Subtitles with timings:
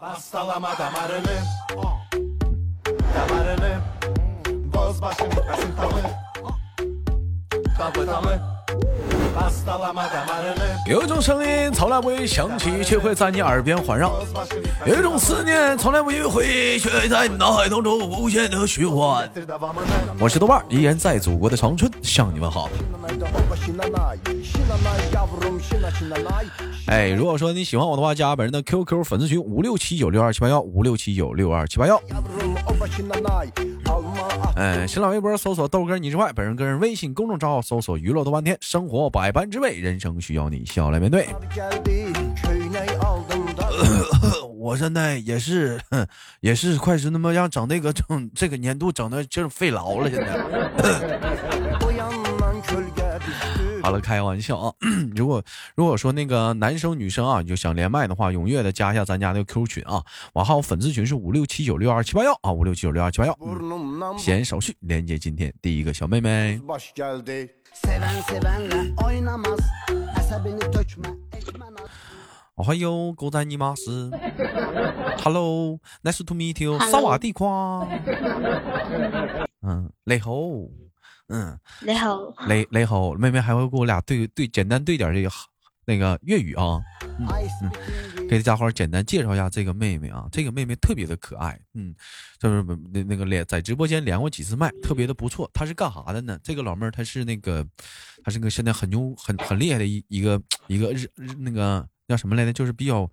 [0.00, 1.42] Pastalama damarını.
[3.14, 3.78] Damarını.
[4.74, 6.00] Boz başım bitmesin tamı.
[7.78, 8.49] Kapıtamı
[10.86, 14.08] 有一种声音从来不会响起，却会在你耳边环绕；
[14.86, 19.30] 有一种思念从来不会回忆，却在你脑海当中无限的循环。
[20.18, 22.68] 我是豆瓣，依然在祖国的长春向你们好。
[26.86, 32.00] 哎，如果说你喜欢我的话，加本人的 QQ 粉丝群五六七九六二七八幺五六七九六二七八幺。
[34.60, 41.28] 嗯，新浪微博搜索豆哥你之外，本人个人微信公众账号搜索娱乐多半天，生活百般滋味，人生需要你笑来面对。
[44.58, 45.80] 我现在也是，
[46.40, 50.38] 也是快是那么样整那个整这个年度整的就是费老了，现在。
[53.82, 54.74] 好了，开玩笑啊！
[55.16, 55.42] 如果
[55.74, 60.02] 如果说那个男生女生啊，就想连麦的话，踊跃的加一下咱家那个 QQ 群啊，
[60.34, 63.36] 完号粉丝群是五六七九六二七八幺啊，五六七九六二七八幺。
[64.18, 66.60] 闲手续，连接今天第一个小妹妹。
[72.56, 74.10] 哦嗨哟，狗仔尼玛斯
[75.24, 77.88] ，Hello，Nice to meet you，萨瓦迪夸。
[79.62, 80.68] 嗯，雷猴。
[81.30, 85.30] 嗯，你好，你你好，妹妹还会跟我俩对对简单对点这个
[85.84, 86.80] 那个粤语啊，
[87.20, 87.26] 嗯
[87.62, 91.94] 嗯，给大伙简单介绍一下这个妹妹啊，这个妹妹特别的可爱，嗯，
[92.40, 95.48] 就是那那个连在直播间连过几次麦，特别的不错。
[95.54, 96.36] 她是干啥的呢？
[96.42, 97.64] 这个老妹儿她是那个，
[98.24, 102.52] 她是个现在很牛很很厉害的一一个一个日日那个叫什么来着？
[102.52, 103.08] 就是比较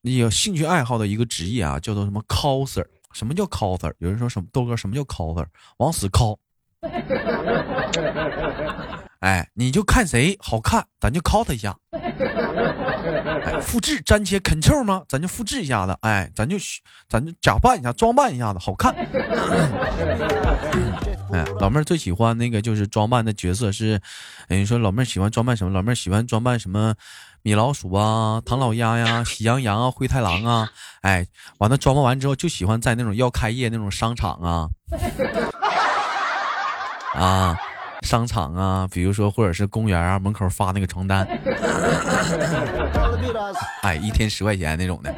[0.00, 2.86] 有兴趣爱好的一个职业啊，叫做什么 coser？
[3.12, 3.92] 什么叫 coser？
[3.98, 5.46] 有人说什么豆哥什么叫 coser？
[5.76, 6.38] 往死 cos。
[9.20, 11.76] 哎，你就看谁好看，咱就 cos 他一下。
[11.92, 15.02] 哎，复制粘贴 Ctrl 吗？
[15.08, 15.96] 咱就复制一下子。
[16.02, 16.56] 哎，咱就
[17.08, 18.94] 咱就假扮一下，装扮一下子，好看。
[21.32, 24.00] 哎，老妹儿最喜欢那个就是装扮的角色是，
[24.48, 25.72] 哎，你说老妹儿喜欢装扮什么？
[25.72, 26.94] 老妹儿喜欢装扮什么？
[27.42, 30.70] 米老鼠啊，唐老鸭呀，喜羊羊啊，灰太狼啊。
[31.00, 31.26] 哎，
[31.58, 34.68] 完了装扮完之后就喜欢在那种要开业那种商场啊。
[37.16, 37.56] 啊，
[38.02, 41.26] 商场啊，比如说或者是公园啊，门口发那个床单，
[43.82, 45.14] 哎，一天十块钱那种的。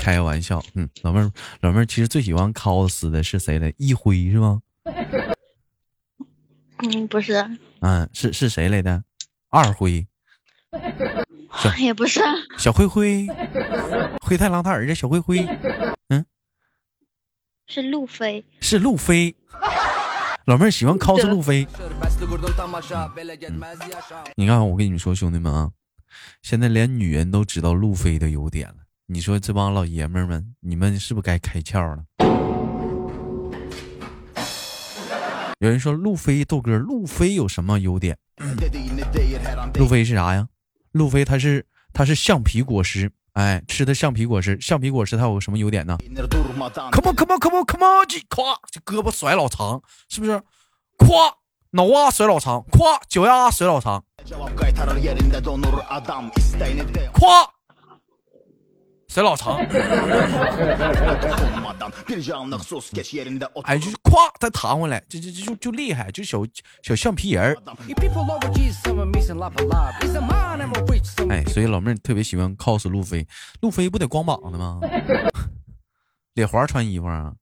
[0.00, 1.30] 开个玩笑，嗯，老妹儿，
[1.60, 3.74] 老妹儿其实最喜欢 cos 的是谁嘞？
[3.78, 4.60] 一辉是吗？
[6.82, 7.34] 嗯，不是。
[7.80, 9.02] 嗯，是是谁来的？
[9.50, 10.06] 二辉。
[11.78, 12.20] 也不是
[12.58, 13.26] 小灰灰，
[14.22, 15.46] 灰太狼他儿子小灰灰，
[16.08, 16.24] 嗯，
[17.66, 19.34] 是路飞，是路飞。
[20.46, 21.66] 老妹儿喜欢 cos 路飞。
[24.36, 25.70] 你看，我跟你们说，兄弟们啊，
[26.42, 28.76] 现在连女人都知道路飞的优点了。
[29.06, 32.04] 你说这帮老爷们儿们，你们是不是该开窍了？
[35.58, 38.16] 有人说路飞豆哥，路飞有什么优点？
[39.74, 40.46] 路飞是啥呀？
[40.96, 45.98] 路飞他是他是橡皮果实，哎，吃的橡皮果实，橡皮果实它有什么优点呢
[46.90, 50.32] ？Come on come on come on come on，咵，这胳膊甩老长，是不是？
[50.98, 51.34] 咵，
[51.70, 54.02] 脑瓜甩老长，咵，脚丫甩老长，
[57.12, 57.55] 咵。
[59.16, 59.56] 甩老长，
[63.64, 66.40] 哎，就是咵，再弹回来，就就就就厉害，就小
[66.82, 67.56] 小橡皮人儿。
[71.30, 73.26] 哎，所以老妹儿特别喜欢 cos 路飞，
[73.62, 74.80] 路飞不得光膀子吗？
[76.36, 77.32] 脸环穿衣服啊？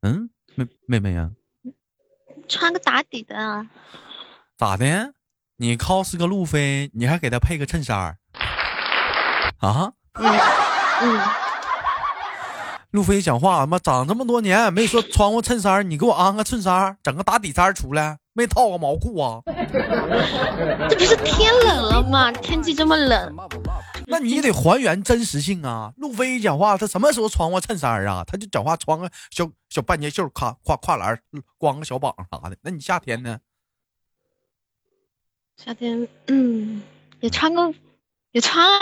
[0.00, 1.30] 嗯，妹妹妹呀，
[2.48, 3.64] 穿个打底的啊？
[4.56, 5.14] 咋的？
[5.60, 8.18] 你 cos 个路飞，你还给他配个衬衫？
[9.58, 11.20] 啊，嗯，
[12.92, 19.42] 路飞讲话，妈长这么多年没说穿过衬衫，你给我安个衬衫，整个打底衫出来，没套个毛裤啊？
[20.88, 22.30] 这不是天冷了吗？
[22.32, 23.34] 天气这么冷，
[24.06, 25.92] 那你得还原真实性啊！
[25.96, 28.24] 路飞讲话，他什么时候穿过衬衫啊？
[28.26, 31.20] 他就讲话穿个小小半截袖，卡跨跨栏，
[31.58, 32.56] 光个小膀啥的。
[32.62, 33.38] 那你夏天呢？
[35.56, 36.80] 夏天，嗯，
[37.20, 37.74] 也穿个，
[38.30, 38.78] 也穿啊。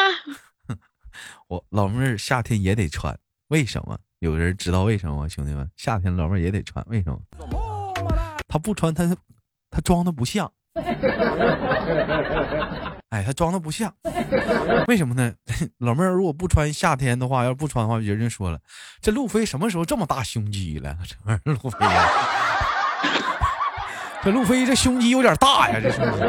[1.48, 3.16] 我老妹儿夏天也得穿，
[3.48, 3.98] 为什么？
[4.20, 5.28] 有人知道为什么吗？
[5.28, 7.18] 兄弟们，夏天老妹儿也得穿，为什么？
[8.48, 9.04] 她不穿，她
[9.70, 10.50] 她装的不像。
[13.10, 13.94] 哎，她装的不像，
[14.88, 15.32] 为什么呢？
[15.78, 18.58] 老妹儿如果不穿夏天的话，要不穿的话，别人说了，
[19.00, 20.96] 这路飞什么时候这么大胸肌了？
[21.06, 21.78] 这玩意儿路飞。
[24.24, 26.20] 这路飞这胸肌有点大呀，这胸肌？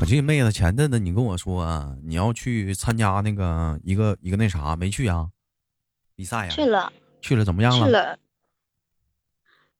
[0.00, 5.28] 我记得妹子前阵子你跟我说啊，你要去参加那个一个一个那啥，没去啊？
[6.16, 6.50] 比赛呀？
[6.50, 6.90] 去了，
[7.20, 7.84] 去了，怎么样了？
[7.86, 8.18] 去了，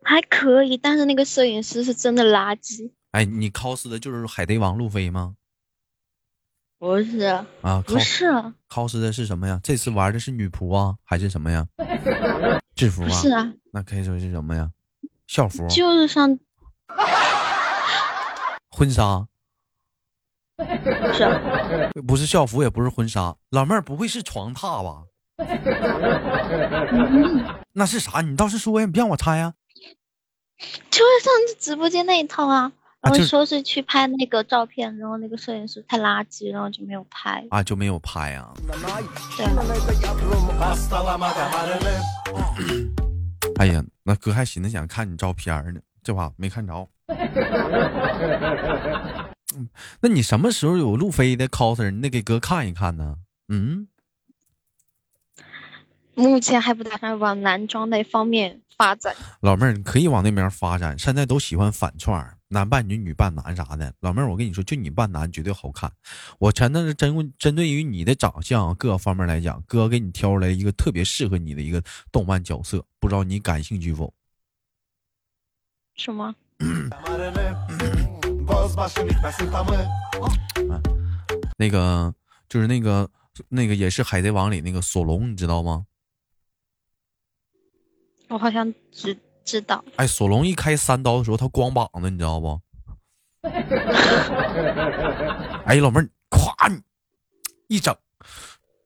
[0.02, 2.90] 还可以，但是那个摄影师是真的垃圾。
[3.12, 5.36] 哎，你 cos 的就是海贼王路飞吗？
[6.78, 7.20] 不是
[7.62, 8.26] 啊，不是
[8.68, 9.58] cos 的是什么呀？
[9.64, 11.66] 这次玩的是女仆啊，还是什么呀？
[12.74, 13.08] 制服啊？
[13.08, 14.70] 是啊，那可以说是什么呀？
[15.26, 15.66] 校服？
[15.68, 16.38] 就是上
[18.70, 19.26] 婚纱？
[20.56, 20.64] 不
[21.12, 21.28] 是？
[22.06, 23.34] 不是校服，也不是婚纱。
[23.50, 25.04] 老妹儿不会是床榻吧？
[27.72, 28.20] 那是啥？
[28.20, 29.54] 你倒是说呀，你别让我猜呀。
[30.90, 32.70] 就是上次直播间那一套啊，
[33.00, 38.52] 然后说是去拍那个照片，然后那个摄影师太垃圾，然后就没有拍啊，就没有拍啊。
[39.36, 39.46] 对。
[43.56, 46.88] 哎呀，那哥还寻思想看你照片呢，这话没看着。
[49.56, 49.68] 嗯，
[50.00, 51.90] 那你什么时候有路飞的 coser？
[51.90, 53.16] 你得给哥看一看呢。
[53.48, 53.88] 嗯。
[56.14, 59.14] 目前还不打算往男装那方面发展。
[59.40, 60.98] 老妹儿，你可以往那边发展。
[60.98, 63.94] 现在都喜欢反串，男扮女，女扮男啥的。
[64.00, 65.90] 老妹儿，我跟你说，就你扮男绝对好看。
[66.38, 71.82] 我前段是针针对于你的长相各方面来讲，哥给你挑出来一个特别适合你的一个
[72.12, 74.12] 动漫角色，不知道你感兴趣否？
[76.00, 76.34] 什么？
[81.58, 82.14] 那个
[82.48, 83.08] 就是那个
[83.48, 85.84] 那个也是海贼王里那个索隆，你知道吗？
[88.28, 89.14] 我好像知
[89.44, 89.84] 知道。
[89.96, 92.58] 哎，索隆一开三刀的时候，他光膀子，你知道不？
[95.66, 96.80] 哎，老妹儿，咵，
[97.68, 97.94] 一整，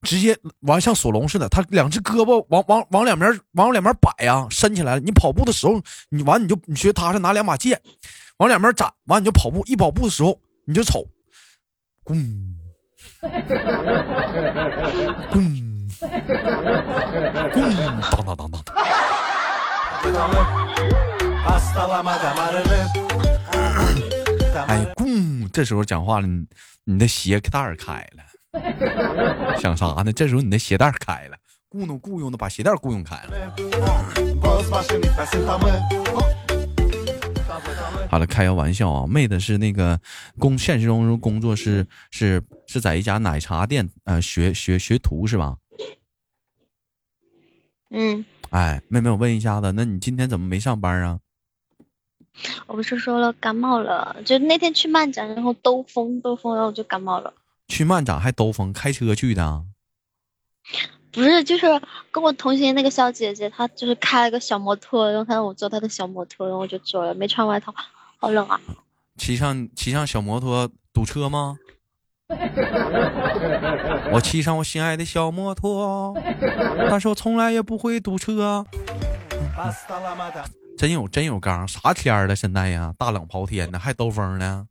[0.05, 5.01] 直接完像索隆似的，他两只胳膊往往往两边往两边摆呀，伸起来了。
[5.01, 5.81] 你跑步的时候，
[6.11, 7.81] 你完你就你学他是拿两把剑
[8.37, 11.05] 往两边斩，完你就跑步，一跑步的时候你就瞅，
[12.05, 12.15] 咣，
[15.33, 15.89] 咣，
[17.53, 18.63] 咣，当当当当。
[24.67, 25.49] 哎，咕！
[25.53, 26.47] 这时候讲话了，你
[26.85, 28.24] 你的鞋带开了，
[29.59, 30.13] 想啥呢？
[30.13, 31.37] 这时候你的鞋带开了，
[31.71, 33.55] 雇弄雇佣的把鞋带儿雇佣开了。
[38.09, 40.01] 好了，开个玩笑啊，妹子是那个
[40.39, 45.57] 工，现实中工作是是是在一家奶茶店，呃，学学学徒是吧？
[47.91, 48.25] 嗯。
[48.51, 51.19] 哎，妹妹，我问一下子，那你今天怎么没上班啊？
[52.67, 57.35] 我不是说了感冒了，就那天去漫展，然后兜风，兜风，然后我就感冒了。
[57.69, 59.65] 去漫展还兜风，开车去的？
[61.13, 61.67] 不是，就是
[62.11, 67.73] 跟我同行那个小姐姐，她就是开了个小摩托，然后她让我坐她的小摩托，然后我就坐了，没穿外套，
[68.19, 68.61] 好冷啊！
[69.17, 71.57] 骑上骑上小摩托堵车吗？
[74.11, 76.17] 我骑上我心爱的小摩托，
[76.91, 78.67] 但是我从来也不会堵车。
[80.77, 82.93] 真有真有刚，啥天儿了现在呀？
[82.99, 84.67] 大冷刨天的，还兜风呢？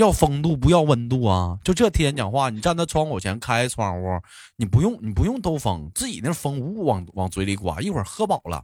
[0.00, 1.58] 要风度不要温度啊！
[1.62, 4.18] 就这天讲话，你站在窗口前开窗户，
[4.56, 8.56] 你不用你不用兜风，自己那风呜呜往往嘴里刮，一会儿喝饱了。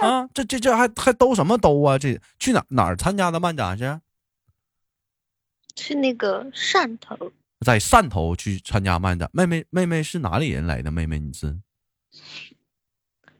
[0.00, 1.98] 啊，这这这还还兜什么兜啊？
[1.98, 3.84] 这去哪哪儿参加的漫展去？
[5.74, 7.30] 去那个汕头，
[7.60, 9.28] 在汕头去参加漫展。
[9.32, 10.90] 妹妹妹妹是哪里人来的？
[10.90, 11.58] 妹妹你是？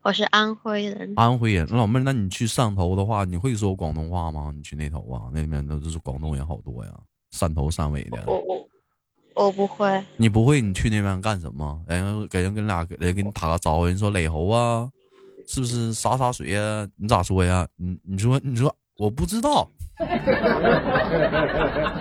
[0.07, 1.13] 我是安徽人。
[1.17, 4.53] 安徽人，老妹儿，那你去汕头的话，你会说广东话吗？
[4.55, 6.93] 你去那头啊，那边都是广东人好多呀。
[7.35, 8.23] 汕头汕尾的。
[8.29, 8.69] 我我
[9.35, 10.01] 我不会。
[10.17, 10.61] 你不会？
[10.61, 11.83] 你去那边干什么？
[11.89, 14.89] 人给人跟俩人给你打个招呼，人说磊猴啊。
[15.49, 16.87] 是不是洒洒水呀？
[16.95, 17.67] 你咋说呀？
[17.75, 19.69] 你你说你说我不知道，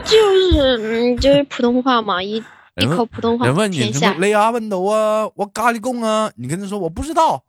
[0.05, 0.15] 就
[0.51, 2.35] 是嗯就是普通话嘛，一
[2.79, 3.47] 一口普通话。
[3.47, 5.27] 人问你什么雷阿问头啊？
[5.33, 6.31] 我咖喱贡啊？
[6.35, 7.43] 你跟他说我不知道，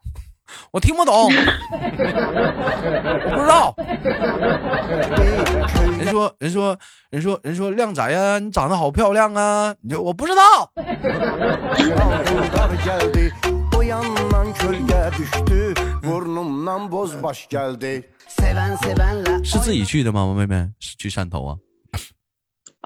[0.71, 1.31] 我听不懂，我
[3.31, 3.75] 不知道。
[5.99, 6.79] 人说人说
[7.11, 9.75] 人说人说靓仔呀，你长得好漂亮啊！
[9.83, 10.43] 你说我不知道。
[19.45, 20.35] 是自己去的吗？
[20.37, 21.57] 妹妹是去汕头啊？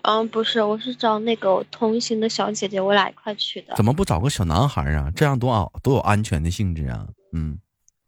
[0.02, 3.75] 嗯，不是，我是找那个同行的小姐姐，我俩一块去的。
[3.76, 5.11] 怎么不找个小男孩啊？
[5.14, 7.07] 这样多好，多有安全的性质啊！
[7.33, 7.59] 嗯，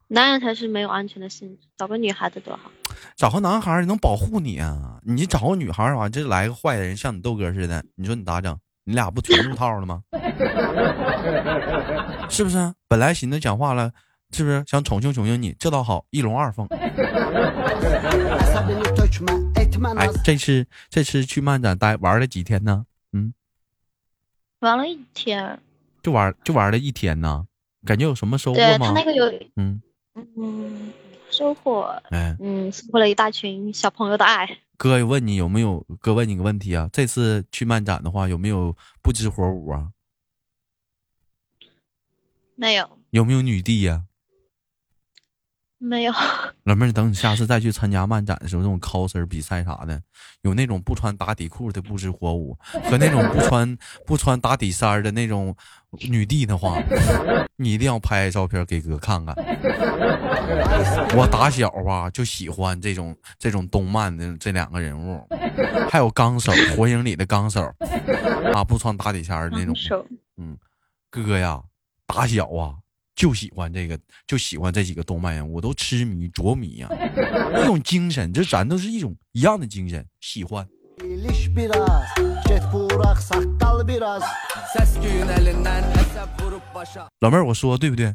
[0.08, 2.70] 男人才是没有安全的性质，找个女孩子多好。
[3.16, 4.98] 找个男孩能保护你啊！
[5.04, 8.58] 你找个女孩完，这来个坏人，像你豆哥似的，你说你咋整？
[8.84, 10.02] 你俩不全入套了吗？
[12.28, 12.72] 是不是？
[12.88, 13.92] 本来寻思讲话了，
[14.32, 15.54] 是不是想宠幸宠幸你？
[15.58, 16.66] 这倒好，一龙二凤。
[19.96, 22.86] 哎，这次这次去漫展待玩了几天呢？
[23.12, 23.32] 嗯，
[24.60, 25.60] 玩了一天，
[26.02, 27.46] 就玩就玩了一天呢，
[27.84, 28.78] 感觉有什么收获吗？
[28.78, 29.26] 对他那个有，
[29.56, 29.82] 嗯
[30.14, 30.92] 嗯，
[31.30, 34.58] 收获，哎，嗯，收获了一大群小朋友的爱。
[34.76, 35.86] 哥问你有没有？
[36.00, 39.92] 哥问你个问题啊，这次去漫展的话，有没有不知火舞啊？
[42.56, 42.88] 没有。
[43.10, 44.04] 有没有女帝呀？
[45.82, 46.12] 没有。
[46.62, 50.00] 老妹儿，等你下次再去参加漫展的时候，那种 coser 比赛啥的，
[50.42, 52.56] 有那种不穿打底裤的不知火舞，
[52.88, 55.54] 和那种不穿不穿打底衫的那种
[56.08, 56.80] 女帝的话，
[57.56, 59.34] 你一定要拍照片给哥看看。
[61.16, 65.26] 我打小吧就喜欢这种这种动漫的这两个人物，
[65.90, 67.60] 还有纲手，火影里的纲手
[68.54, 69.74] 啊，不穿打底衫的那种。
[70.36, 70.56] 嗯，
[71.10, 71.60] 哥呀，
[72.06, 72.76] 打小啊
[73.22, 76.88] 就喜欢这个，就喜欢这几个动漫人，我都痴迷着迷呀，
[77.62, 80.66] 一种精神，这咱都是一种一样的精神，喜欢。
[87.20, 88.12] 老妹儿，我说对不对？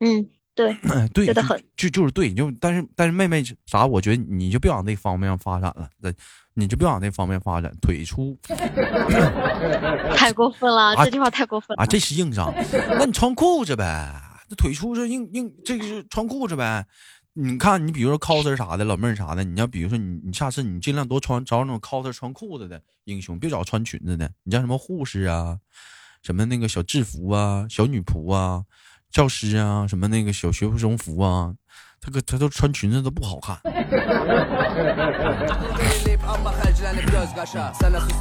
[0.00, 0.28] 嗯。
[1.14, 6.12] 对，对就就是对，就但是但是妹妹啥，我觉得你就别往那方面发展了，那
[6.54, 8.36] 你就别往那方面发展，腿粗，
[10.16, 11.86] 太过分了，这句话太过分了啊！
[11.86, 12.52] 这是硬伤，
[12.98, 14.12] 那你穿裤子呗，
[14.48, 16.84] 那腿粗是硬硬，这个是穿裤子呗。
[17.34, 24.28] 你看，你比如说 coser 啥的，老妹儿啥的，你要比如说你你下次你尽量多穿找那种 coser 穿裤子的英雄，别找穿裙子的。
[24.42, 25.56] 你像什么护士啊，
[26.24, 28.64] 什么那个小制服啊，小女仆啊。
[29.10, 31.54] 教师啊，什么那个小学生服啊，
[32.00, 33.58] 他个他都穿裙子都不好看。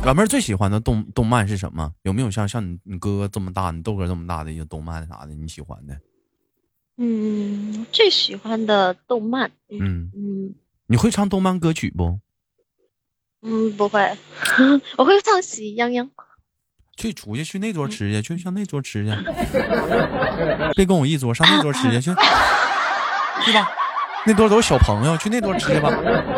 [0.03, 1.91] 老妹儿最喜欢的动动漫是什么？
[2.03, 6.00] 有没有像像你你哥哥这么大，你豆哥这么大的一个动漫啥的你喜欢的？
[6.98, 10.56] 嗯，最喜欢的动漫，嗯嗯，
[10.88, 12.20] 你会唱动漫歌曲不？
[13.44, 14.17] 嗯，不会，
[14.98, 16.10] 我会唱喜羊羊。
[16.98, 19.12] 去出去去那桌吃去，去上那桌吃去，
[20.75, 22.12] 别跟我一桌，上那桌吃去，去，
[23.46, 23.70] 去吧，
[24.25, 25.89] 那桌都是小朋友，去那桌吃去吧。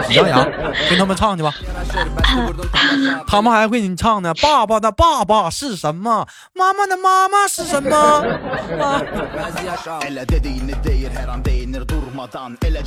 [0.08, 0.46] 喜羊羊，
[0.90, 1.54] 跟他们唱去吧。
[3.26, 4.34] 他们还会你唱呢。
[4.36, 6.28] 爸爸的爸爸是什么？
[6.54, 8.24] 妈妈的妈妈是什么？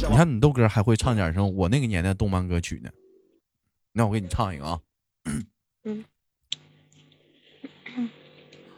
[0.09, 1.49] 你看你豆哥还会唱点什么？
[1.49, 2.91] 我那个年代动漫歌曲呢。
[3.93, 4.79] 那我给你唱一个啊。
[5.85, 6.05] 嗯。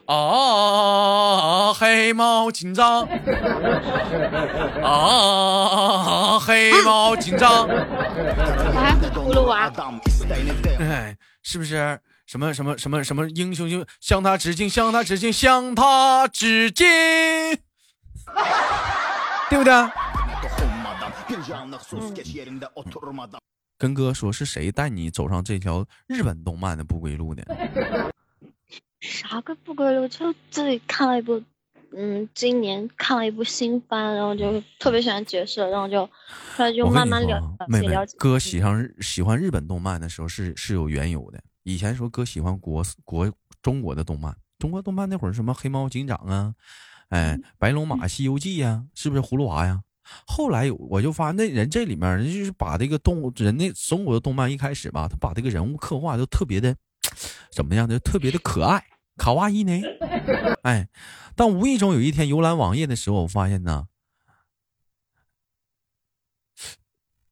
[0.06, 3.08] 啊，黑猫警长！
[4.82, 7.66] 啊，黑猫警长！
[7.66, 9.72] 还葫芦娃？
[10.78, 16.86] 哎，是不是什么什么什么什么英雄就向他致敬，向他致敬，向他致敬，
[19.48, 19.72] 对不对？
[23.78, 27.42] 跟哥说，是谁带你走上这条日本动漫的不归路的？
[29.04, 30.08] 啥个不归路？
[30.08, 31.40] 就自己看了一部，
[31.94, 36.06] 嗯，今年看了一部新番，然后就特别喜欢角色，然后就
[36.56, 41.38] 后来就慢慢了妹妹，哥喜欢喜欢日本动漫的时候是是有缘由的。
[41.64, 43.30] 以前说哥喜欢国国
[43.60, 46.54] 中国的动漫，中国动漫那会儿什么黑猫警长啊，
[47.10, 49.82] 哎，白龙马、西游记呀，是不是葫芦娃呀？
[50.26, 56.74] 后来我就发现那人这里面人就是把这个动物人那中国的动漫一开始吧，他把这个人物刻画都特别的
[57.50, 58.82] 怎么样就，特别的可爱。
[59.16, 59.80] 卡哇伊呢？
[60.62, 60.88] 哎，
[61.36, 63.86] 但无意中有一天浏览网页的时候，我发现呢，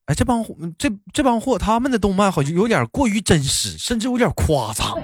[0.06, 0.44] 哎，这帮
[0.78, 4.96] 这这帮货他们的动漫好像有点过于真实，甚至有点夸张。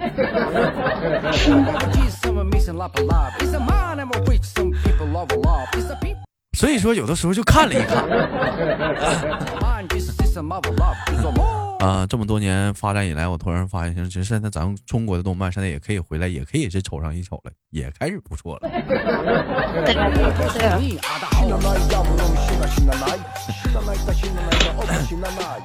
[6.56, 8.04] 所以说，有的时候就看了一看。
[11.78, 18.68] 啊，这么多年发展以来，我突然发现，其实现在咱们中国的动漫现在也可以回来，也可以是瞅上一瞅了，也开始不错了。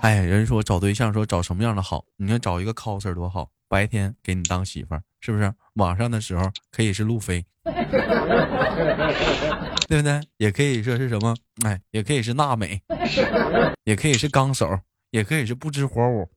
[0.02, 2.06] 哎，人说找对象说找什么样的好？
[2.18, 5.52] 你看找一个 coser 多好，白天给你当媳妇儿，是不是？
[5.76, 7.44] 晚上的时候可以是路飞，
[9.88, 10.22] 对不对？
[10.38, 11.36] 也可以说是什么？
[11.66, 12.80] 哎，也可以是娜美，
[13.84, 14.80] 也可以是纲手。
[15.14, 16.28] 也可以是不知火舞，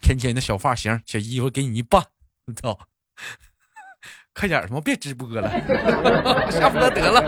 [0.00, 2.02] 天天的小发型、小衣服给你一扮，
[2.46, 2.78] 我操！
[4.32, 5.46] 快点，他妈别直播了，
[6.50, 7.20] 下播得了。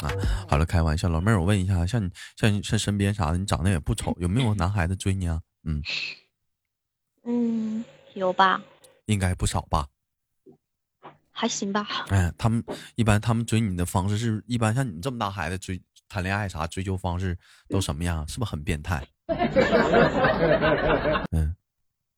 [0.00, 0.08] 啊，
[0.48, 5.42] 好了，开玩笑，老妹儿，我问一下，像你像你像身边啥的，你长得也不丑，有没有男孩子追你啊？
[5.64, 5.82] 嗯
[7.24, 8.62] 嗯，有吧？
[9.04, 9.86] 应该不少吧？
[11.36, 11.86] 还行吧。
[12.08, 12.64] 哎，他们
[12.94, 15.78] 一般他们追你的方式是一般像你这么大孩子追
[16.08, 17.36] 谈恋爱啥追求方式
[17.68, 18.26] 都什么样？
[18.26, 19.06] 是不是很变态？
[21.32, 21.54] 嗯。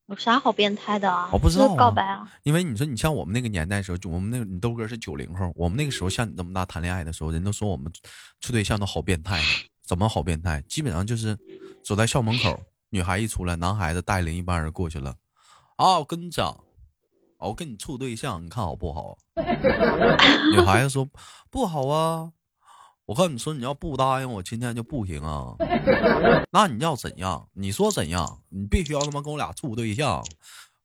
[0.07, 1.29] 有啥好变态的啊？
[1.33, 2.33] 我不知道告白啊。
[2.45, 7.93] 因为你说你像我们那个年代时候，我们那个你豆哥是九零后，我们那个时候像你这么大谈恋爱的时候，人都说我们
[8.41, 9.39] 处对象都好变态。
[9.83, 10.63] 怎么好变态？
[10.63, 11.37] 基本上就是
[11.85, 12.59] 走在校门口，
[12.89, 15.15] 女孩一出来，男孩子带领一帮人过去了。
[15.77, 16.59] 啊，我跟你讲，
[17.39, 19.17] 我跟你处对象，你看好不好？
[20.55, 21.09] 女孩子说
[21.51, 22.33] 不好啊。
[23.07, 25.55] 我跟你说，你要不答应我，今天就不行啊！
[26.53, 27.49] 那你要怎样？
[27.55, 28.41] 你说怎样？
[28.51, 30.23] 你必须要他妈跟我俩处对象。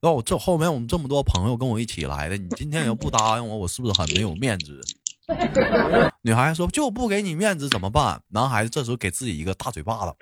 [0.01, 4.79] 那我这后面我们这么多朋友跟我一起来的，你今天要不答应我，我是不是很没有面子？
[6.23, 8.21] 女孩子说就不给你面子怎么办？
[8.29, 10.15] 男孩子这时候给自己一个大嘴巴子，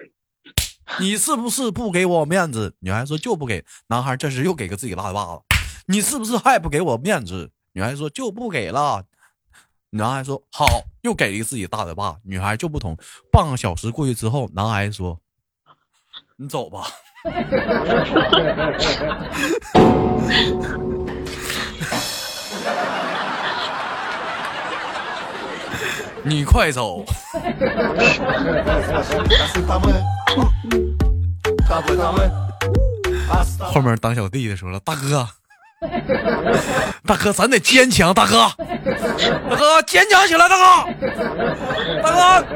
[1.00, 2.75] 你是不是不给我面子？
[2.79, 3.63] 女孩子说就不给。
[3.89, 5.41] 男孩这时又给个自己大嘴巴子，
[5.88, 7.51] 你是不是还不给我面子？
[7.73, 9.05] 女孩说就不给了。
[9.91, 10.65] 男孩说好，
[11.01, 12.15] 又给了自己大嘴巴。
[12.23, 12.95] 女孩就不同，
[13.31, 15.19] 半个小时过去之后，男孩说
[16.38, 16.88] ：“你走吧。
[26.23, 27.03] 你快走。
[33.59, 35.27] 后面当小弟的说了，大哥。
[37.05, 38.47] 大哥，咱得坚强，大哥，
[39.50, 40.91] 大哥坚强起来，大哥，
[42.03, 42.47] 大哥，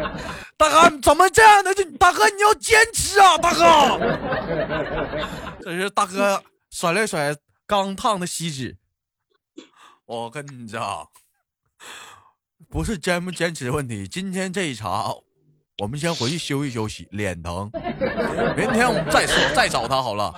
[0.58, 1.74] 大哥，怎么这样的？
[1.74, 4.00] 就大哥，你要坚持啊，大哥。
[5.62, 8.78] 这是大哥甩了甩刚烫的锡纸。
[10.06, 11.08] 我跟你讲，
[12.70, 14.08] 不是坚不坚持的问题。
[14.08, 15.16] 今天这一场，
[15.80, 17.72] 我们先回去休息休息，脸疼。
[18.56, 20.32] 明天我们再说，再找他好了。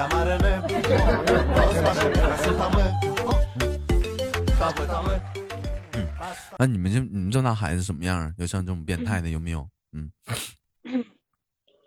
[6.58, 8.32] 那你们这你们这大孩子什么样？
[8.38, 9.68] 有像这种变态的有没有？
[9.92, 10.10] 嗯，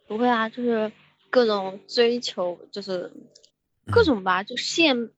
[0.08, 0.92] 不会啊，就是
[1.30, 3.12] 各种追求，就是
[3.92, 5.10] 各种吧，就献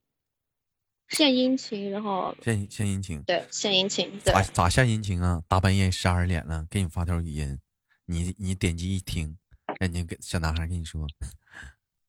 [1.10, 5.44] 献殷勤，然后献献殷勤，对，献殷勤，咋咋献殷勤啊？
[5.48, 7.60] 大半夜十二点了，给你发条语音，
[8.06, 9.38] 你你点击一听，
[9.80, 11.08] 让你给小男孩跟你说。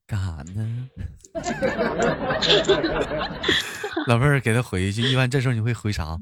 [0.07, 0.89] 干啥呢？
[4.07, 6.17] 老妹儿给他回一句，一般这时候你会回啥？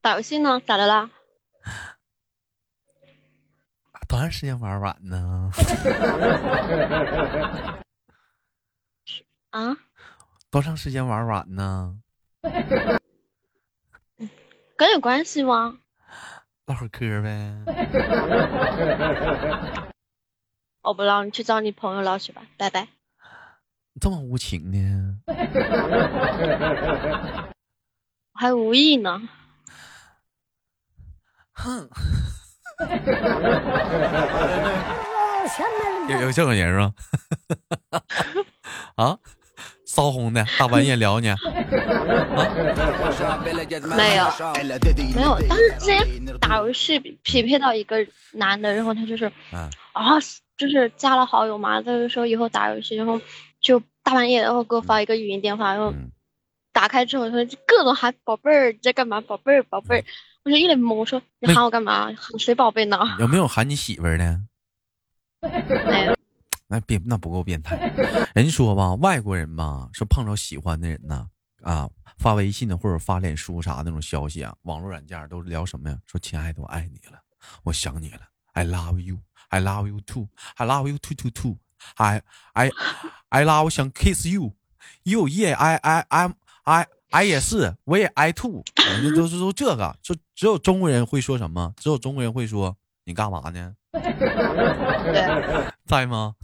[0.00, 0.60] 打游戏呢？
[0.66, 1.10] 咋的啦？
[4.08, 5.50] 多长时间玩完呢？
[9.50, 9.76] 啊？
[10.50, 11.96] 多长时间玩完 呢？
[14.76, 15.78] 跟有关系吗？
[16.66, 17.54] 唠会嗑呗。
[20.82, 22.88] 我不唠，你去找你朋友唠去吧，拜拜。
[24.00, 25.18] 这么无情呢？
[28.34, 29.22] 还无意呢。
[31.52, 31.88] 哼。
[36.08, 36.92] 有有这种人吗？
[38.96, 39.16] 啊？
[39.86, 41.28] 骚红的，大半夜聊你？
[43.94, 44.26] 没有，
[45.14, 45.38] 没有。
[45.48, 49.70] 当时之前打游戏匹配到一个男的，然后他就是啊。
[50.56, 53.20] 就是加了好友嘛，他就说以后打游戏，然后
[53.60, 55.94] 就大半夜然后给我发一个语音电话，然后
[56.72, 60.04] 打开之后说各种喊宝贝儿你在干嘛，宝贝儿宝贝儿，
[60.44, 62.06] 我就一脸懵，我说你喊我干嘛？
[62.14, 62.98] 喊谁宝贝呢？
[63.18, 64.40] 有没有喊你媳妇儿的？
[65.40, 66.16] 没有。
[66.68, 67.76] 那变那不够变态。
[68.34, 71.28] 人说吧，外国人嘛，说碰着喜欢的人呢，
[71.62, 71.86] 啊，
[72.16, 75.98] 发微信的或者发脸书啥那种消息啊，网络软件都聊什么呀？
[76.06, 77.20] 说亲爱的，我爱你了，
[77.64, 78.20] 我想你了
[78.54, 79.18] ，I love you。
[79.52, 80.28] I love you too.
[80.56, 81.56] I love you too too too.
[81.96, 82.22] I
[82.54, 82.70] I
[83.28, 84.54] I love 想 kiss you.
[85.02, 85.54] You yeah.
[85.56, 86.32] I I I'm
[86.64, 88.64] I I 也是，我也 I too。
[89.14, 91.74] 都是说这个，就只有中国人会说什么？
[91.76, 93.74] 只有中国人会说你干嘛呢？
[95.84, 96.34] 在吗？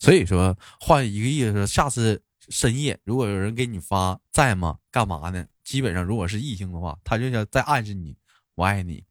[0.00, 4.78] 所以说换一个意思，下次深夜如果有人给你发在吗？
[4.90, 5.46] 干嘛呢？
[5.72, 8.14] 基本上，如果是异性的话，他就想在暗示你，
[8.56, 9.02] 我爱你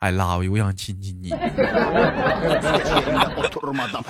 [0.00, 1.30] ，I love you，我想亲亲你。
[1.30, 1.52] 哎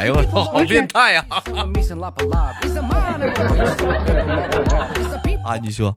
[0.07, 1.23] 呦我操，好变态呀！
[5.45, 5.95] 啊，你说，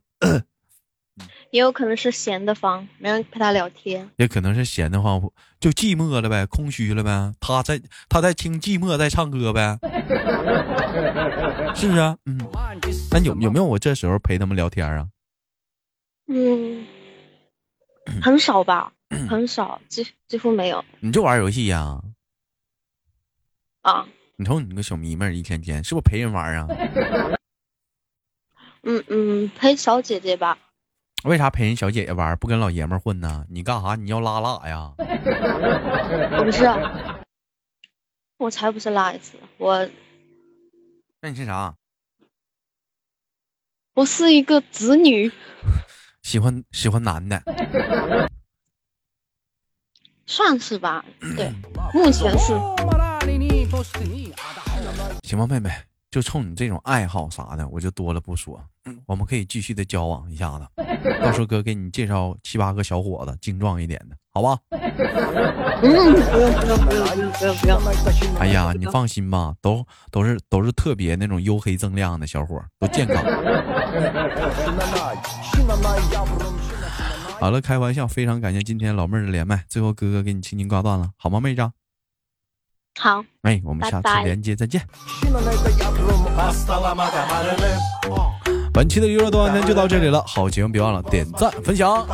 [1.51, 4.09] 也有可能是闲的慌，没人陪他聊天。
[4.17, 5.21] 也可能是闲的慌，
[5.59, 7.33] 就寂寞了呗，空虚了呗。
[7.39, 9.79] 他在他在听寂寞，在唱歌呗，
[11.75, 11.99] 是不是？
[12.25, 12.37] 嗯，
[13.11, 15.07] 那有有没有我这时候陪他们聊天啊？
[16.27, 16.85] 嗯，
[18.21, 18.91] 很少吧，
[19.29, 20.83] 很少，几几乎没有。
[20.99, 22.01] 你就玩游戏呀？
[23.81, 24.05] 啊。
[24.39, 26.67] 你瞅你个小迷妹，一天天是不是陪人玩啊？
[28.83, 30.57] 嗯嗯，陪小姐姐吧。
[31.23, 33.45] 为啥陪人小姐姐玩，不跟老爷们混呢？
[33.49, 33.95] 你干啥？
[33.95, 34.93] 你要拉拉呀？
[34.97, 36.65] 我不是，
[38.37, 39.37] 我才不是拉一次。
[39.57, 39.89] 我，
[41.21, 41.73] 那你是啥？
[43.95, 45.31] 我是一个子女。
[46.21, 47.41] 喜欢喜欢男的。
[50.27, 51.03] 算是吧，
[51.35, 51.51] 对，
[51.93, 52.53] 目前是。
[55.23, 55.71] 行吧，妹妹，
[56.11, 58.63] 就冲你这种爱好啥的，我就多了不说。
[59.05, 60.67] 我们可以继续的交往一下子，
[61.21, 64.57] 到时候哥给你介绍七八个小伙子，精壮一点的，好吧？
[68.39, 73.23] 哎呀，你放心吧，都都是都是特别那种黝黑锃亮的小伙，都健康。
[77.39, 81.69] 好了，开玩笑，非常感谢今天老妹儿的连麦，最后哥哥给你轻轻挂断了，好吗，妹子？
[82.99, 84.81] 好，哎，我们下次连接再见。
[88.77, 92.05] 本期的娱乐多半天就到这里了，好节目别忘了点赞分享。